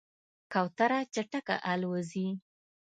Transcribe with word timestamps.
کوتره 0.53 0.99
چټکه 1.13 1.55
الوزي. 1.71 2.27